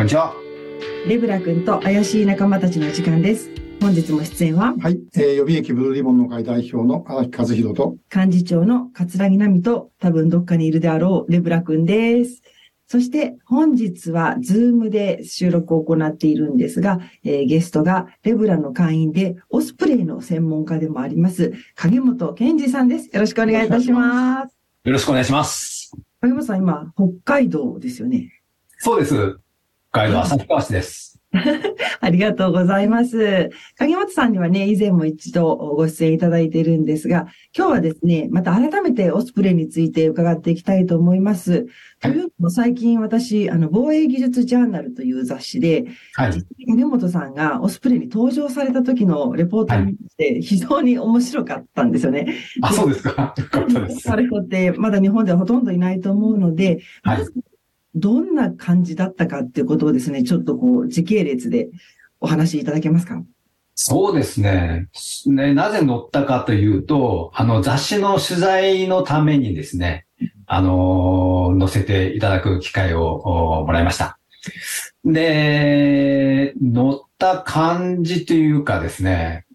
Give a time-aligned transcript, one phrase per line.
[0.00, 0.34] こんにちは。
[1.06, 3.50] レブラ君と怪しい仲間たちの時間です。
[3.82, 4.98] 本日も出演は、はい。
[5.14, 12.40] えー予備役ブルーリボンの会代表の荒木和博と、幹事長の葛城奈海と、多分どっかにいるであろうレブラ君です。
[12.86, 23.10] そして、本日は、ズームで収録を行っているんですが、えーゲストが、レブラの会員で、オスプレイの専門家でもあります、影本健二さんです。
[23.12, 24.56] よろしくお願いいたします。
[24.82, 25.92] よろしくお願いします。
[26.22, 28.40] 影本さん、今、北海道ですよね。
[28.78, 29.38] そうです。
[29.92, 31.20] 北海道旭川市です。
[32.00, 33.50] ありがとうございます。
[33.76, 37.26] 影本さんにはね、以前も一度ご出演いただいているんですが、
[37.56, 41.66] 今日はですね、また改めてオスプレイについて伺っていきたいと思います。
[42.00, 46.32] というのも最近私、あの、防衛技術ジャーナルという雑誌で、はい。
[46.68, 52.32] 影本さんがオスプレイに登場された時のレポートを見て、非常に面白かったんですよね。
[52.62, 53.34] あ、そうですか。
[53.36, 54.00] よかったです。
[54.02, 57.32] されて、まだ日本ではほとんどいないと思うので、はいまず
[57.94, 61.68] どんな感じだったかっていうことをですね、ちょっとこう、時系列で
[62.20, 63.22] お話しいただけますか？
[63.74, 64.88] そうですね。
[65.26, 70.06] ね、なぜ載ったかというと、あの、雑誌の取材のためにですね、
[70.46, 73.14] あの、載せていただく機会を
[73.60, 74.18] おもらいました。
[75.04, 79.46] で、載った感じというかですね、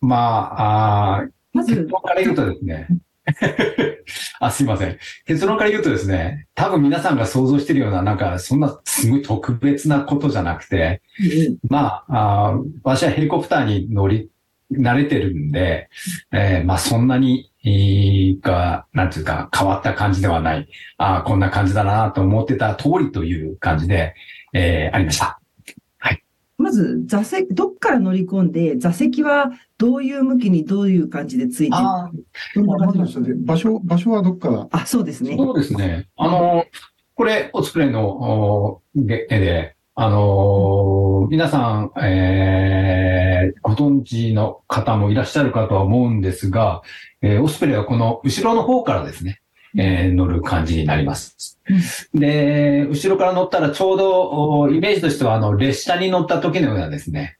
[0.00, 2.88] まあ、あーまず結論から言うとですね、
[4.46, 4.98] あ、すいません。
[5.26, 11.02] 結論から言うとですね、多分皆さんが想像しているような、なんか、そんなすごい特別なことじゃなくて、
[11.68, 14.30] まあ、あー私はヘリコプターに乗り、
[14.72, 15.88] 慣れてるんで、
[16.32, 20.68] えーまあそんなに、えーが、なんていうか、変わった感じではない。
[20.98, 24.14] ああ、こんな感じだなと思ってた通りという感じで、
[24.52, 25.40] えーありました。
[26.56, 31.76] まず、座席、どっから乗り込んで、座席はどういう向きにどういう感じでついて
[32.56, 32.76] るの
[33.44, 34.68] 場所、場所はどっから？
[34.70, 35.36] あ、そうですね。
[35.36, 36.06] そうですね。
[36.16, 36.64] あの、
[37.16, 46.82] これ、オスプレイのお絵で、あの、皆さん、えー、ご存知の方もいらっしゃるかとは思うんですが、
[47.22, 49.40] えーオスプレイはこの後ろの方からですね、
[49.76, 51.60] えー乗る感じになります。
[52.14, 54.30] で、後ろから乗ったらちょうど、
[54.60, 57.38] おイメージとしては、あの、列車に乗った時のようなですね、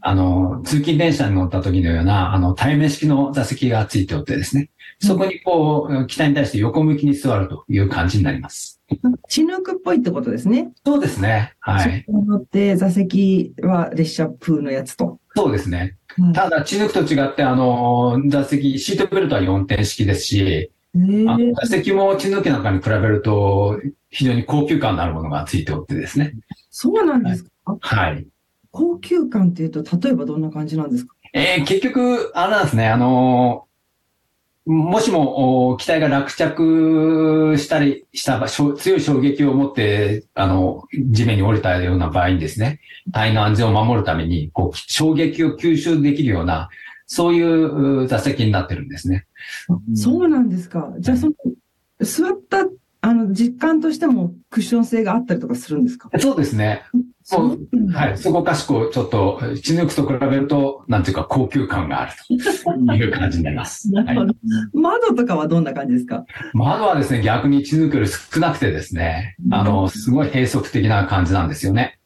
[0.00, 8.80] あの、通勤電車に乗った時のような、あの、対面式の座席がついておってですね、そこにこう、機体に対して横向きに座るという感じになります。
[9.28, 10.72] チヌークっぽいってことですね。
[10.84, 11.52] そうですね。
[11.60, 12.04] はい。
[12.08, 15.20] 乗って、座席は列車風のやつと。
[15.36, 15.78] そうですね。
[15.78, 15.94] はい
[16.32, 26.34] ただ、チヌークと違って、あの、座席、シートベルトは4点式ですし、へあのえ座席もチヌークなんかに比べると、非常に高級感のあるものがついておってですね。
[26.70, 27.50] そうなんですか、
[27.80, 28.26] はい。
[28.70, 31.14] 高級感っていうと、例えばどんな感じなんですか？
[31.32, 33.68] えー結局、あれなんですね、あのー
[34.70, 42.78] もしも、お機体が落着したりした場所、強い衝撃を持って、あの、地面に降りたような場合にですね、
[43.10, 46.68] 隊員の安全を守るために、こう、衝撃を吸収できるような、
[47.10, 49.26] そういうう座席になってるんですね。
[49.94, 50.92] そうなんですか。
[51.00, 51.32] じゃあ、その、
[52.00, 52.66] 座った、
[53.00, 56.10] あの、実感としてもクッション性があったりとかするんですか？
[56.18, 56.82] そうですね。
[57.22, 57.58] そう
[57.92, 58.18] はい。
[58.18, 62.34] そこかしこ、ちょっと、チヌークと比べると、なんていうか、高級感があると
[62.94, 63.90] いう感じになります。
[63.92, 64.34] なるほはいど。
[64.80, 66.24] 窓とかはどんな感じですか？
[66.54, 71.98] 窓はですね、逆にチヌークより少なくてですね、あの、すごい閉塞的な感じなんですよね。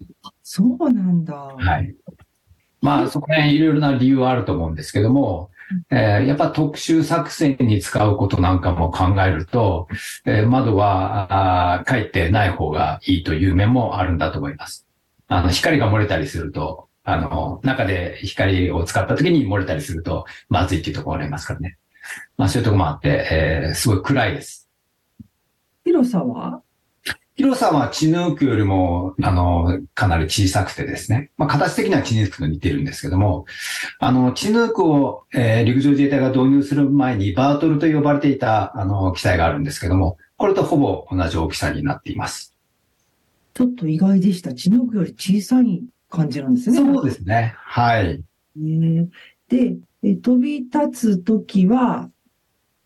[0.43, 1.35] そうなんだ。
[1.35, 1.95] はい。
[2.83, 5.51] まあ、そこら辺いろいろな理由はあると思うんですけども、
[5.91, 9.89] えーやっぱ特殊作戦に使うことなんかも考えると、
[10.27, 14.87] えー窓は、あーかえってない方がいいという面もあるんだと思います。
[15.29, 21.79] あの、光が漏れたりすると、あの、中で光を使った時に漏れたりすると、まずいっていうところがありますからね。
[22.37, 24.69] まあ、そういうところもあって、えーすごい暗いです。
[25.85, 26.63] 広さは？
[27.43, 31.33] 広さはチヌークよりも、あの、かなり小さくてですね。
[31.37, 33.47] まあ、形的にはチヌークと似ているんですけども、
[33.99, 42.55] あの、チヌークを、えー陸上自衛隊が導入する前にバートルと呼ばれていた、あの、機体があるんですけども、これとほぼ同じ大きさになっています。
[43.55, 44.55] ちょっと意外でした。
[44.55, 46.77] チノークより小さい感じなんですね。
[46.77, 47.55] そうですね。
[47.57, 48.23] はい。
[48.55, 49.09] ね。
[49.49, 52.09] で、え飛び立つときは、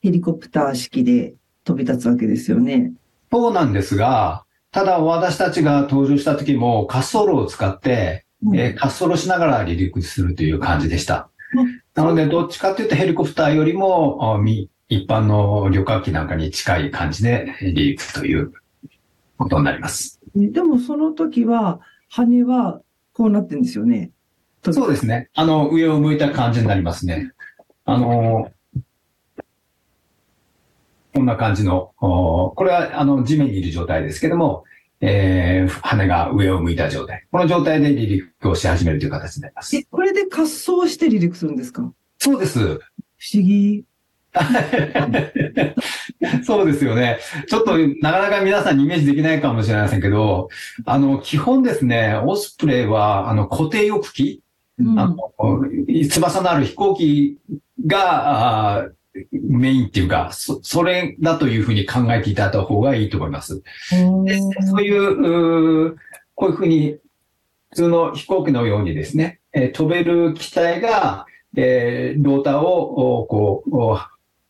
[0.00, 2.94] ヘリコプター式で飛び立つわけですよね。
[3.30, 4.45] そうなんですが、
[4.76, 11.30] ただ私たちが登場した時も滑走路を使って、えー滑走路しながら離陸するという感じでした。
[11.94, 14.38] なので、どっちかというとヘリコプターよりも、
[14.90, 18.52] 一般の旅客機なんかに近い感じで離陸という
[19.38, 20.20] ことになります。
[20.34, 21.80] でもその時は、
[22.10, 22.82] 羽は
[23.14, 24.10] こうなってるんですよね。
[24.62, 25.30] そうですね。
[25.32, 27.32] あの、上を向いた感じになりますね。
[27.86, 28.50] あの、
[31.16, 34.64] こんな感じの、おこれはあの地面にいる状態ですけども、
[35.00, 37.24] えー、羽が上を向いた状態。
[37.32, 41.90] この状態で離陸をし始めるという形になりますえ。、これで滑走して離陸するんですか？
[42.18, 42.58] そうです。
[42.58, 42.80] 不
[43.32, 43.84] 思議。
[46.44, 47.18] そうですよね。
[47.48, 50.50] ちょっとなかなか皆さんにイメージできないかもしれませんけど、
[50.84, 54.42] あの、基本ですね、オスプレイは、あの、固定翼機、
[54.78, 55.16] うんあの、
[56.10, 57.38] 翼のある飛行機
[57.86, 58.90] が、
[59.32, 63.62] メインっていうか、そ、それだというふうに考えていただいた方がいいと思います。
[64.24, 65.96] でそういう、うー
[66.34, 66.98] こういうふうに、
[67.70, 71.26] 普通の飛行機のようにですね、えー飛べる機体が、
[71.56, 73.98] えーローターを、おこう、お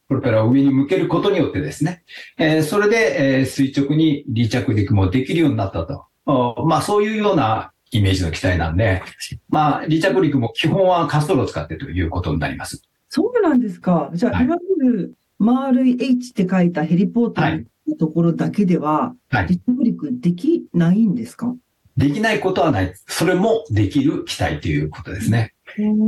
[0.09, 2.03] プロペラを上に向けることによってですね、
[2.39, 6.05] えーそれで、えー垂直に離着陸もできるようになったと。
[6.27, 9.03] おまあ、そういうようなイメージの機体なんで、
[9.49, 12.83] まあ、離着陸も基本は滑走路を使ってということになります。
[13.09, 14.11] そうなんですか。
[14.15, 19.47] じゃあ、はいい、わゆる丸い H って書いたヘリポートはいのところだけでは、はい。
[19.47, 21.55] 離着陸できないんですか？
[21.97, 22.93] できないことはない。
[23.07, 25.55] それもできる機体ということですね。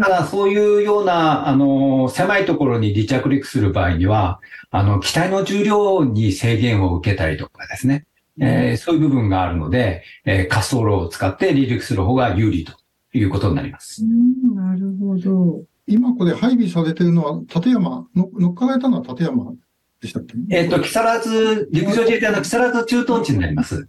[0.00, 4.40] ただ、そういうような、あの、狭いところに離着陸する場合には、
[4.70, 8.06] あの、機体の重量に制限を受けたりとかですね、
[8.40, 12.72] えーそういう部分があるので、えー滑走路を使って離陸する方が有利と
[13.12, 14.04] いうことになります。
[14.04, 15.62] うん、なるほど。
[15.88, 19.54] 今これ配備されてるのは、立山、の乗っかられたのは立山
[20.00, 20.34] でしたっけ？
[20.50, 23.88] えっ、と、木更津、陸上自衛隊の木更津駐屯地になります。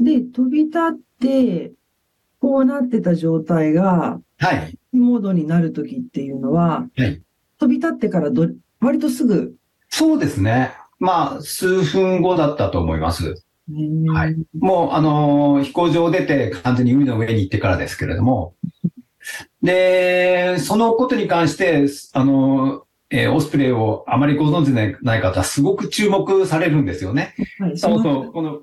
[0.00, 1.72] で、飛び立って、
[2.40, 4.78] こうなってた状態が、はい。
[4.92, 7.20] モードになるときっていうのは、はい
[7.60, 8.48] 飛び立ってからど、
[8.80, 9.54] 割とすぐ、
[9.88, 10.72] そうですね。
[10.98, 13.34] まあ、数分後だったと思います。
[14.12, 18.54] はいもう、あのー飛行場を出て完全に海の上に行ってからですけれども、
[19.62, 27.34] で、そのことに関して、あのーえーオスプレイをあまりご存知でない方、すごく注目されるんですよね。
[27.60, 28.60] はい、そうのそう、この、